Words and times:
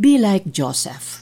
Be 0.00 0.16
like 0.16 0.48
Joseph. 0.48 1.20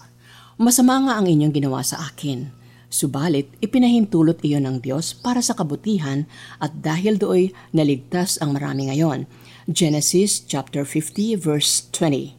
Masama 0.55 1.03
nga 1.03 1.19
ang 1.19 1.27
inyong 1.27 1.51
ginawa 1.51 1.83
sa 1.83 1.99
akin. 1.99 2.47
Subalit, 2.87 3.51
ipinahintulot 3.59 4.39
iyon 4.47 4.71
ng 4.71 4.79
Diyos 4.79 5.19
para 5.19 5.43
sa 5.43 5.59
kabutihan 5.59 6.31
at 6.63 6.79
dahil 6.79 7.19
dooy 7.19 7.51
naligtas 7.75 8.39
ang 8.39 8.55
marami 8.55 8.87
ngayon. 8.87 9.27
Genesis 9.67 10.47
chapter 10.47 10.87
50 10.87 11.35
verse 11.43 11.91
20. 11.91 12.39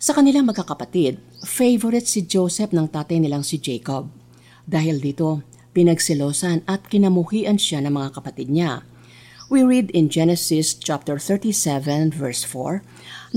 Sa 0.00 0.16
kanilang 0.16 0.48
magkakapatid, 0.48 1.20
favorite 1.44 2.08
si 2.08 2.24
Joseph 2.24 2.72
ng 2.72 2.88
tatay 2.88 3.20
nilang 3.20 3.44
si 3.44 3.60
Jacob. 3.60 4.08
Dahil 4.64 4.96
dito, 4.96 5.44
pinagsilosan 5.76 6.64
at 6.64 6.88
kinamuhian 6.88 7.60
siya 7.60 7.84
ng 7.84 7.92
mga 7.92 8.16
kapatid 8.16 8.48
niya. 8.48 8.80
We 9.52 9.60
read 9.60 9.92
in 9.92 10.08
Genesis 10.08 10.72
chapter 10.72 11.20
37 11.20 12.16
verse 12.16 12.48
4, 12.48 12.80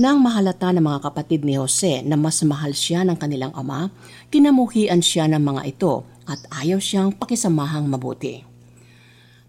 Nang 0.00 0.24
mahalata 0.24 0.72
ng 0.72 0.80
mga 0.80 1.04
kapatid 1.04 1.44
ni 1.44 1.60
Jose 1.60 2.00
na 2.00 2.16
mas 2.16 2.40
mahal 2.40 2.72
siya 2.72 3.04
ng 3.04 3.20
kanilang 3.20 3.52
ama, 3.52 3.92
kinamuhian 4.32 5.04
siya 5.04 5.28
ng 5.28 5.44
mga 5.44 5.76
ito 5.76 6.08
at 6.24 6.40
ayaw 6.48 6.80
siyang 6.80 7.12
pakisamahang 7.12 7.84
mabuti. 7.92 8.40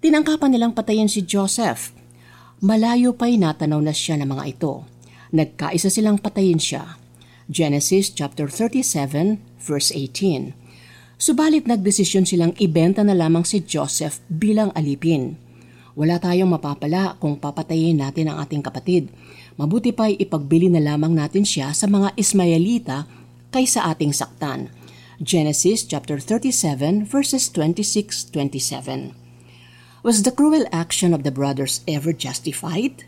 Tinangkapan 0.03 0.51
nilang 0.51 0.75
patayin 0.75 1.07
si 1.07 1.23
Joseph. 1.23 1.95
Malayo 2.59 3.15
pa'y 3.15 3.39
natanaw 3.39 3.79
na 3.79 3.95
siya 3.95 4.19
ng 4.19 4.27
mga 4.27 4.43
ito. 4.59 4.83
Nagkaisa 5.31 5.87
silang 5.87 6.19
patayin 6.19 6.59
siya. 6.59 6.99
Genesis 7.47 8.11
chapter 8.11 8.51
37 8.51 9.39
verse 9.63 9.95
18. 9.95 10.51
Subalit 11.15 11.71
nagdesisyon 11.71 12.27
silang 12.27 12.51
ibenta 12.59 12.99
na 13.07 13.15
lamang 13.15 13.47
si 13.47 13.63
Joseph 13.63 14.19
bilang 14.27 14.75
alipin 14.75 15.39
wala 15.99 16.15
tayong 16.15 16.55
mapapala 16.55 17.19
kung 17.19 17.35
papatayin 17.35 17.99
natin 17.99 18.31
ang 18.31 18.39
ating 18.39 18.63
kapatid. 18.63 19.11
Mabuti 19.59 19.91
pa'y 19.91 20.15
ipagbili 20.15 20.71
na 20.71 20.79
lamang 20.79 21.11
natin 21.11 21.43
siya 21.43 21.75
sa 21.75 21.91
mga 21.91 22.15
Ismaelita 22.15 23.03
kaysa 23.51 23.83
ating 23.83 24.15
saktan. 24.15 24.71
Genesis 25.19 25.83
chapter 25.83 26.15
37 26.15 27.03
verses 27.03 27.51
26-27 27.51 29.11
Was 29.99 30.23
the 30.23 30.31
cruel 30.31 30.63
action 30.71 31.11
of 31.11 31.27
the 31.27 31.35
brothers 31.35 31.83
ever 31.83 32.15
justified? 32.15 33.03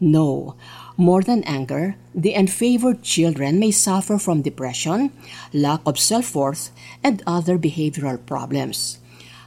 No. 0.00 0.56
More 0.96 1.20
than 1.20 1.44
anger, 1.44 2.00
the 2.16 2.32
unfavored 2.32 3.04
children 3.04 3.60
may 3.60 3.68
suffer 3.68 4.16
from 4.16 4.40
depression, 4.40 5.12
lack 5.52 5.84
of 5.84 6.00
self-worth, 6.00 6.72
and 7.04 7.20
other 7.28 7.60
behavioral 7.60 8.16
problems. 8.16 8.99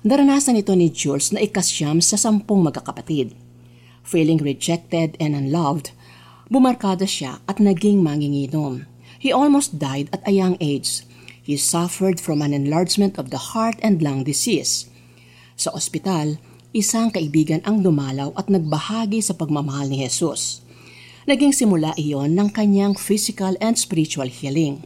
Naranasan 0.04 0.59
ito 0.59 0.76
ni 0.76 0.92
Jules 0.92 1.32
na 1.32 1.40
ikasyam 1.40 2.04
sa 2.04 2.20
sampung 2.20 2.59
magkakapatid. 2.59 3.40
Feeling 4.04 4.36
rejected 4.36 5.16
and 5.16 5.32
unloved, 5.32 5.96
bumarkada 6.52 7.08
siya 7.08 7.40
at 7.48 7.64
naging 7.64 8.04
manginginom. 8.04 8.84
He 9.16 9.31
almost 9.31 9.80
died 9.80 10.12
at 10.12 10.20
a 10.28 10.36
young 10.36 10.59
age. 10.59 11.08
He 11.40 11.56
suffered 11.56 12.20
from 12.20 12.44
an 12.44 12.52
enlargement 12.52 13.16
of 13.16 13.31
the 13.31 13.56
heart 13.56 13.80
and 13.80 14.04
lung 14.04 14.28
disease. 14.28 14.92
Sa 15.56 15.72
ospital, 15.72 16.36
isang 16.76 17.08
kaibigan 17.08 17.64
ang 17.64 17.80
dumalaw 17.80 18.36
at 18.36 18.52
nagbahagi 18.52 19.24
sa 19.24 19.40
pagmamahal 19.40 19.88
ni 19.88 20.04
Jesus. 20.04 20.68
Naging 21.31 21.56
simula 21.56 21.96
iyon 21.96 22.36
ng 22.36 22.52
kanyang 22.52 23.00
physical 23.00 23.56
and 23.64 23.80
spiritual 23.80 24.28
healing. 24.28 24.84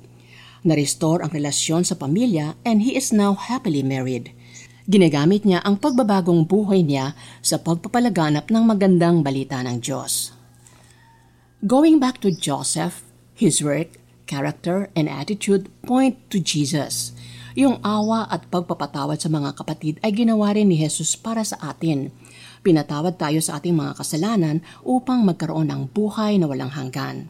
Na-restore 0.61 1.25
ang 1.25 1.33
relasyon 1.33 1.89
sa 1.89 1.97
pamilya 1.97 2.53
and 2.61 2.85
he 2.85 2.93
is 2.93 3.09
now 3.09 3.33
happily 3.33 3.81
married. 3.81 4.36
Ginagamit 4.87 5.43
niya 5.43 5.59
ang 5.67 5.75
pagbabagong 5.75 6.47
buhay 6.47 6.79
niya 6.79 7.11
sa 7.43 7.59
pagpapalaganap 7.59 8.47
ng 8.47 8.63
magandang 8.63 9.19
balita 9.19 9.59
ng 9.59 9.83
Diyos. 9.83 10.31
Going 11.59 11.99
back 11.99 12.23
to 12.23 12.31
Joseph, 12.31 13.03
his 13.35 13.59
work, 13.59 13.99
character, 14.31 14.87
and 14.95 15.11
attitude 15.11 15.67
point 15.83 16.15
to 16.31 16.39
Jesus. 16.39 17.11
Yung 17.59 17.83
awa 17.83 18.31
at 18.31 18.47
pagpapatawad 18.47 19.19
sa 19.19 19.27
mga 19.27 19.59
kapatid 19.59 19.99
ay 20.07 20.15
ginawa 20.15 20.55
rin 20.55 20.71
ni 20.71 20.79
Jesus 20.79 21.19
para 21.19 21.43
sa 21.43 21.59
atin. 21.67 22.07
Pinatawad 22.63 23.19
tayo 23.19 23.43
sa 23.43 23.59
ating 23.59 23.75
mga 23.75 23.99
kasalanan 23.99 24.63
upang 24.87 25.27
magkaroon 25.27 25.67
ng 25.67 25.91
buhay 25.91 26.39
na 26.39 26.47
walang 26.47 26.71
hanggan. 26.71 27.27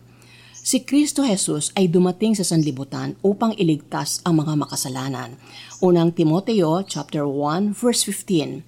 Si 0.67 0.83
Kristo 0.83 1.23
Jesus 1.23 1.71
ay 1.79 1.87
dumating 1.87 2.35
sa 2.35 2.43
sanlibutan 2.43 3.15
upang 3.23 3.55
iligtas 3.55 4.19
ang 4.27 4.43
mga 4.43 4.67
makasalanan. 4.67 5.39
Unang 5.79 6.11
Timoteo 6.11 6.83
chapter 6.83 7.23
1 7.23 7.71
verse 7.71 8.03
15. 8.03 8.67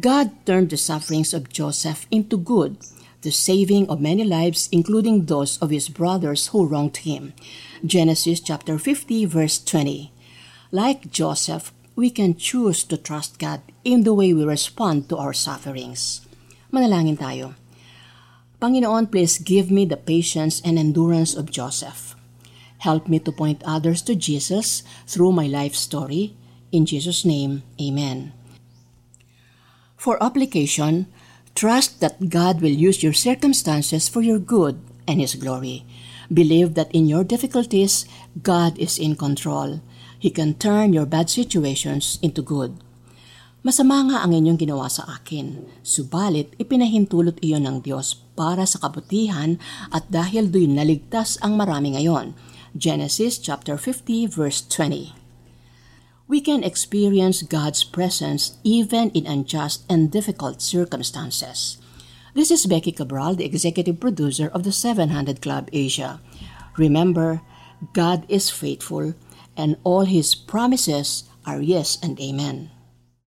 God 0.00 0.32
turned 0.48 0.72
the 0.72 0.80
sufferings 0.80 1.36
of 1.36 1.52
Joseph 1.52 2.08
into 2.08 2.40
good, 2.40 2.80
the 3.20 3.28
saving 3.28 3.84
of 3.92 4.00
many 4.00 4.24
lives 4.24 4.72
including 4.72 5.28
those 5.28 5.60
of 5.60 5.68
his 5.68 5.92
brothers 5.92 6.48
who 6.56 6.64
wronged 6.64 7.04
him. 7.04 7.36
Genesis 7.84 8.40
chapter 8.40 8.80
50 8.80 9.28
verse 9.28 9.60
20. 9.60 10.16
Like 10.72 11.12
Joseph, 11.12 11.76
we 11.92 12.08
can 12.08 12.40
choose 12.40 12.88
to 12.88 12.96
trust 12.96 13.36
God 13.36 13.60
in 13.84 14.08
the 14.08 14.16
way 14.16 14.32
we 14.32 14.48
respond 14.48 15.12
to 15.12 15.20
our 15.20 15.36
sufferings. 15.36 16.24
Manalangin 16.72 17.20
tayo. 17.20 17.52
Panginoon, 18.64 19.12
please 19.12 19.36
give 19.36 19.70
me 19.70 19.84
the 19.84 20.00
patience 20.00 20.64
and 20.64 20.78
endurance 20.78 21.36
of 21.36 21.52
Joseph. 21.52 22.16
Help 22.80 23.12
me 23.12 23.18
to 23.20 23.28
point 23.28 23.60
others 23.60 24.00
to 24.00 24.16
Jesus 24.16 24.80
through 25.04 25.36
my 25.36 25.44
life 25.44 25.76
story. 25.76 26.32
In 26.72 26.88
Jesus' 26.88 27.28
name, 27.28 27.60
Amen. 27.76 28.32
For 30.00 30.16
application, 30.16 31.12
trust 31.54 32.00
that 32.00 32.32
God 32.32 32.64
will 32.64 32.72
use 32.72 33.04
your 33.04 33.12
circumstances 33.12 34.08
for 34.08 34.22
your 34.22 34.40
good 34.40 34.80
and 35.06 35.20
His 35.20 35.34
glory. 35.34 35.84
Believe 36.32 36.72
that 36.72 36.88
in 36.96 37.04
your 37.04 37.22
difficulties, 37.22 38.08
God 38.40 38.78
is 38.78 38.96
in 38.96 39.14
control. 39.14 39.84
He 40.16 40.30
can 40.32 40.56
turn 40.56 40.94
your 40.94 41.04
bad 41.04 41.28
situations 41.28 42.18
into 42.22 42.40
good. 42.40 42.80
Masama 43.64 44.04
nga 44.04 44.20
ang 44.20 44.36
inyong 44.36 44.60
ginawa 44.60 44.92
sa 44.92 45.08
akin, 45.08 45.64
subalit 45.80 46.52
ipinahintulot 46.60 47.40
iyon 47.40 47.64
ng 47.64 47.76
Diyos 47.80 48.12
para 48.36 48.68
sa 48.68 48.76
kabutihan 48.76 49.56
at 49.88 50.04
dahil 50.12 50.52
do'y 50.52 50.68
naligtas 50.68 51.40
ang 51.40 51.56
marami 51.56 51.96
ngayon. 51.96 52.36
Genesis 52.76 53.40
chapter 53.40 53.80
50 53.80 54.28
verse 54.28 54.60
20. 54.68 55.16
We 56.28 56.44
can 56.44 56.60
experience 56.60 57.40
God's 57.40 57.88
presence 57.88 58.60
even 58.68 59.08
in 59.16 59.24
unjust 59.24 59.88
and 59.88 60.12
difficult 60.12 60.60
circumstances. 60.60 61.80
This 62.36 62.52
is 62.52 62.68
Becky 62.68 62.92
Cabral, 62.92 63.40
the 63.40 63.48
executive 63.48 63.96
producer 63.96 64.52
of 64.52 64.68
the 64.68 64.76
700 64.76 65.40
Club 65.40 65.72
Asia. 65.72 66.20
Remember, 66.76 67.40
God 67.96 68.28
is 68.28 68.52
faithful 68.52 69.16
and 69.56 69.80
all 69.88 70.04
His 70.04 70.36
promises 70.36 71.24
are 71.48 71.64
yes 71.64 71.96
and 72.04 72.20
amen. 72.20 72.73